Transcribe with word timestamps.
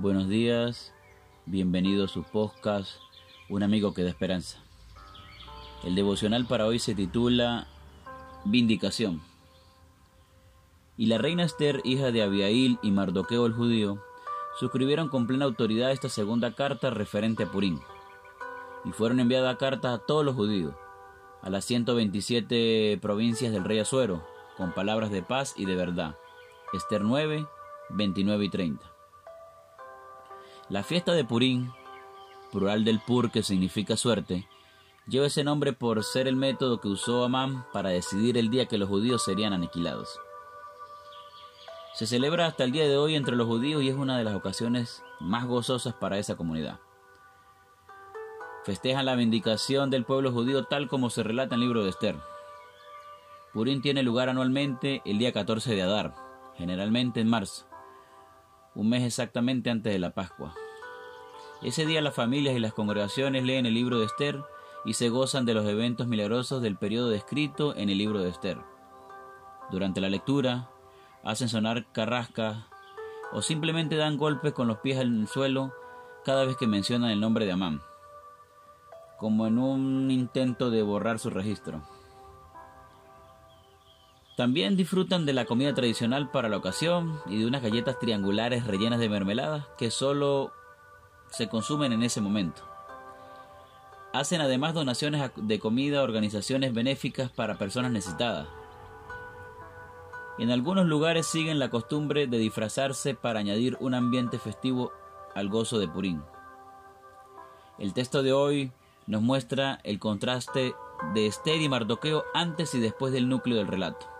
Buenos 0.00 0.28
días, 0.28 0.94
bienvenido 1.44 2.04
a 2.04 2.08
su 2.08 2.22
podcast, 2.22 3.00
Un 3.48 3.64
amigo 3.64 3.94
que 3.94 4.04
da 4.04 4.10
esperanza. 4.10 4.62
El 5.82 5.96
devocional 5.96 6.46
para 6.46 6.66
hoy 6.66 6.78
se 6.78 6.94
titula 6.94 7.66
Vindicación. 8.44 9.20
Y 10.96 11.06
la 11.06 11.18
reina 11.18 11.42
Esther, 11.42 11.80
hija 11.82 12.12
de 12.12 12.22
Abiail 12.22 12.78
y 12.80 12.92
Mardoqueo 12.92 13.44
el 13.44 13.54
judío, 13.54 14.00
suscribieron 14.60 15.08
con 15.08 15.26
plena 15.26 15.46
autoridad 15.46 15.90
esta 15.90 16.08
segunda 16.08 16.54
carta 16.54 16.90
referente 16.90 17.42
a 17.42 17.50
Purín, 17.50 17.80
y 18.84 18.92
fueron 18.92 19.18
enviadas 19.18 19.56
cartas 19.56 19.98
a 19.98 20.06
todos 20.06 20.24
los 20.24 20.36
judíos, 20.36 20.76
a 21.42 21.50
las 21.50 21.64
127 21.64 23.00
provincias 23.02 23.50
del 23.50 23.64
rey 23.64 23.80
Azuero, 23.80 24.24
con 24.56 24.72
palabras 24.72 25.10
de 25.10 25.24
paz 25.24 25.54
y 25.56 25.64
de 25.64 25.74
verdad. 25.74 26.16
Esther 26.72 27.02
9, 27.02 27.48
29 27.90 28.44
y 28.44 28.48
30. 28.48 28.97
La 30.70 30.82
fiesta 30.82 31.12
de 31.12 31.24
Purín, 31.24 31.72
plural 32.52 32.84
del 32.84 33.00
Pur 33.00 33.30
que 33.30 33.42
significa 33.42 33.96
suerte, 33.96 34.46
lleva 35.06 35.26
ese 35.26 35.42
nombre 35.42 35.72
por 35.72 36.04
ser 36.04 36.28
el 36.28 36.36
método 36.36 36.78
que 36.78 36.88
usó 36.88 37.24
Amán 37.24 37.64
para 37.72 37.88
decidir 37.88 38.36
el 38.36 38.50
día 38.50 38.66
que 38.66 38.76
los 38.76 38.86
judíos 38.86 39.24
serían 39.24 39.54
aniquilados. 39.54 40.20
Se 41.94 42.06
celebra 42.06 42.46
hasta 42.46 42.64
el 42.64 42.72
día 42.72 42.86
de 42.86 42.98
hoy 42.98 43.14
entre 43.14 43.34
los 43.34 43.46
judíos 43.46 43.82
y 43.82 43.88
es 43.88 43.94
una 43.94 44.18
de 44.18 44.24
las 44.24 44.34
ocasiones 44.34 45.02
más 45.20 45.46
gozosas 45.46 45.94
para 45.94 46.18
esa 46.18 46.36
comunidad. 46.36 46.80
Festejan 48.64 49.06
la 49.06 49.16
vindicación 49.16 49.88
del 49.88 50.04
pueblo 50.04 50.32
judío 50.32 50.64
tal 50.64 50.86
como 50.86 51.08
se 51.08 51.22
relata 51.22 51.54
en 51.54 51.62
el 51.62 51.66
libro 51.66 51.82
de 51.82 51.90
Esther. 51.90 52.16
Purín 53.54 53.80
tiene 53.80 54.02
lugar 54.02 54.28
anualmente 54.28 55.00
el 55.06 55.16
día 55.16 55.32
14 55.32 55.74
de 55.74 55.80
Adar, 55.80 56.14
generalmente 56.58 57.20
en 57.20 57.30
marzo 57.30 57.67
un 58.78 58.88
mes 58.88 59.02
exactamente 59.02 59.70
antes 59.70 59.92
de 59.92 59.98
la 59.98 60.10
Pascua. 60.10 60.54
Ese 61.62 61.84
día 61.84 62.00
las 62.00 62.14
familias 62.14 62.54
y 62.54 62.60
las 62.60 62.72
congregaciones 62.72 63.42
leen 63.42 63.66
el 63.66 63.74
libro 63.74 63.98
de 63.98 64.06
Esther 64.06 64.40
y 64.84 64.94
se 64.94 65.08
gozan 65.08 65.44
de 65.44 65.52
los 65.52 65.66
eventos 65.66 66.06
milagrosos 66.06 66.62
del 66.62 66.76
periodo 66.76 67.10
descrito 67.10 67.74
en 67.74 67.90
el 67.90 67.98
libro 67.98 68.22
de 68.22 68.30
Esther. 68.30 68.58
Durante 69.72 70.00
la 70.00 70.08
lectura, 70.08 70.70
hacen 71.24 71.48
sonar 71.48 71.90
carrascas 71.90 72.66
o 73.32 73.42
simplemente 73.42 73.96
dan 73.96 74.16
golpes 74.16 74.52
con 74.52 74.68
los 74.68 74.78
pies 74.78 75.00
en 75.00 75.22
el 75.22 75.26
suelo 75.26 75.72
cada 76.24 76.44
vez 76.44 76.56
que 76.56 76.68
mencionan 76.68 77.10
el 77.10 77.18
nombre 77.18 77.46
de 77.46 77.52
Amán, 77.52 77.80
como 79.18 79.48
en 79.48 79.58
un 79.58 80.08
intento 80.12 80.70
de 80.70 80.82
borrar 80.82 81.18
su 81.18 81.30
registro. 81.30 81.82
También 84.38 84.76
disfrutan 84.76 85.26
de 85.26 85.32
la 85.32 85.46
comida 85.46 85.74
tradicional 85.74 86.30
para 86.30 86.48
la 86.48 86.58
ocasión 86.58 87.20
y 87.26 87.40
de 87.40 87.46
unas 87.46 87.60
galletas 87.60 87.98
triangulares 87.98 88.68
rellenas 88.68 89.00
de 89.00 89.08
mermelada 89.08 89.66
que 89.76 89.90
solo 89.90 90.52
se 91.28 91.48
consumen 91.48 91.92
en 91.92 92.04
ese 92.04 92.20
momento. 92.20 92.62
Hacen 94.12 94.40
además 94.40 94.74
donaciones 94.74 95.32
de 95.34 95.58
comida 95.58 95.98
a 95.98 96.02
organizaciones 96.04 96.72
benéficas 96.72 97.32
para 97.32 97.58
personas 97.58 97.90
necesitadas. 97.90 98.46
En 100.38 100.52
algunos 100.52 100.86
lugares 100.86 101.26
siguen 101.26 101.58
la 101.58 101.70
costumbre 101.70 102.28
de 102.28 102.38
disfrazarse 102.38 103.16
para 103.16 103.40
añadir 103.40 103.76
un 103.80 103.92
ambiente 103.92 104.38
festivo 104.38 104.92
al 105.34 105.48
gozo 105.48 105.80
de 105.80 105.88
Purín. 105.88 106.22
El 107.76 107.92
texto 107.92 108.22
de 108.22 108.32
hoy 108.32 108.70
nos 109.08 109.20
muestra 109.20 109.80
el 109.82 109.98
contraste 109.98 110.76
de 111.12 111.26
Esther 111.26 111.60
y 111.60 111.68
Mardoqueo 111.68 112.22
antes 112.34 112.72
y 112.76 112.78
después 112.78 113.12
del 113.12 113.28
núcleo 113.28 113.56
del 113.56 113.66
relato. 113.66 114.17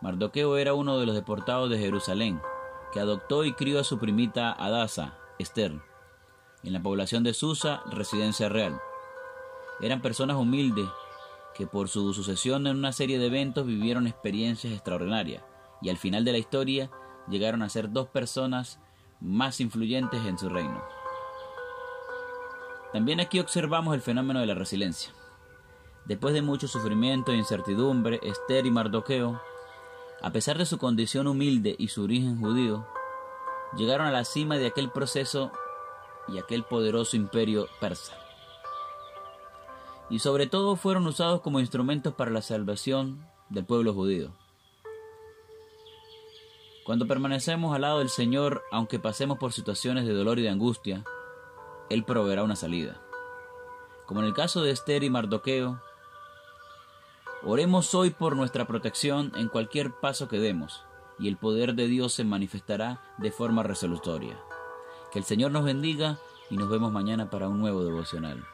Mardoqueo 0.00 0.56
era 0.56 0.74
uno 0.74 0.98
de 0.98 1.06
los 1.06 1.14
deportados 1.14 1.68
de 1.68 1.78
Jerusalén, 1.78 2.40
que 2.92 3.00
adoptó 3.00 3.44
y 3.44 3.52
crió 3.52 3.80
a 3.80 3.84
su 3.84 3.98
primita 3.98 4.52
Adasa, 4.52 5.18
Esther, 5.38 5.80
en 6.62 6.72
la 6.72 6.82
población 6.82 7.22
de 7.22 7.34
Susa, 7.34 7.82
residencia 7.90 8.48
real. 8.48 8.80
Eran 9.80 10.00
personas 10.00 10.36
humildes 10.36 10.88
que 11.54 11.66
por 11.66 11.88
su 11.88 12.14
sucesión 12.14 12.66
en 12.66 12.76
una 12.76 12.92
serie 12.92 13.18
de 13.18 13.26
eventos 13.26 13.66
vivieron 13.66 14.06
experiencias 14.06 14.72
extraordinarias 14.72 15.42
y 15.82 15.90
al 15.90 15.98
final 15.98 16.24
de 16.24 16.32
la 16.32 16.38
historia 16.38 16.90
llegaron 17.28 17.62
a 17.62 17.68
ser 17.68 17.90
dos 17.90 18.08
personas 18.08 18.80
más 19.20 19.60
influyentes 19.60 20.24
en 20.24 20.38
su 20.38 20.48
reino. 20.48 20.82
También 22.92 23.20
aquí 23.20 23.38
observamos 23.38 23.94
el 23.94 24.00
fenómeno 24.00 24.40
de 24.40 24.46
la 24.46 24.54
resiliencia. 24.54 25.12
Después 26.06 26.34
de 26.34 26.42
mucho 26.42 26.66
sufrimiento 26.66 27.32
e 27.32 27.36
incertidumbre, 27.36 28.18
Esther 28.22 28.66
y 28.66 28.70
Mardoqueo 28.70 29.40
a 30.22 30.32
pesar 30.32 30.58
de 30.58 30.66
su 30.66 30.78
condición 30.78 31.26
humilde 31.26 31.74
y 31.78 31.88
su 31.88 32.04
origen 32.04 32.38
judío, 32.38 32.86
llegaron 33.76 34.06
a 34.06 34.10
la 34.10 34.24
cima 34.24 34.56
de 34.56 34.66
aquel 34.66 34.90
proceso 34.90 35.50
y 36.28 36.38
aquel 36.38 36.64
poderoso 36.64 37.16
imperio 37.16 37.68
persa. 37.80 38.14
Y 40.10 40.18
sobre 40.18 40.46
todo 40.46 40.76
fueron 40.76 41.06
usados 41.06 41.40
como 41.40 41.60
instrumentos 41.60 42.14
para 42.14 42.30
la 42.30 42.42
salvación 42.42 43.26
del 43.48 43.64
pueblo 43.64 43.94
judío. 43.94 44.32
Cuando 46.84 47.06
permanecemos 47.06 47.74
al 47.74 47.82
lado 47.82 48.00
del 48.00 48.08
Señor, 48.08 48.64
aunque 48.72 48.98
pasemos 48.98 49.38
por 49.38 49.52
situaciones 49.52 50.06
de 50.06 50.12
dolor 50.12 50.38
y 50.38 50.42
de 50.42 50.48
angustia, 50.48 51.04
Él 51.88 52.04
proveerá 52.04 52.42
una 52.42 52.56
salida. 52.56 53.00
Como 54.06 54.20
en 54.20 54.26
el 54.26 54.34
caso 54.34 54.62
de 54.62 54.72
Esther 54.72 55.04
y 55.04 55.10
Mardoqueo, 55.10 55.80
Oremos 57.42 57.94
hoy 57.94 58.10
por 58.10 58.36
nuestra 58.36 58.66
protección 58.66 59.32
en 59.34 59.48
cualquier 59.48 59.92
paso 59.92 60.28
que 60.28 60.38
demos, 60.38 60.84
y 61.18 61.26
el 61.26 61.38
poder 61.38 61.74
de 61.74 61.86
Dios 61.86 62.12
se 62.12 62.22
manifestará 62.22 63.00
de 63.16 63.32
forma 63.32 63.62
resolutoria. 63.62 64.38
Que 65.10 65.20
el 65.20 65.24
Señor 65.24 65.50
nos 65.50 65.64
bendiga 65.64 66.18
y 66.50 66.58
nos 66.58 66.68
vemos 66.68 66.92
mañana 66.92 67.30
para 67.30 67.48
un 67.48 67.58
nuevo 67.58 67.82
devocional. 67.82 68.44